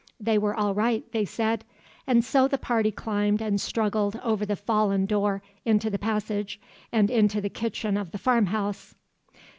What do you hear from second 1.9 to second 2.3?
And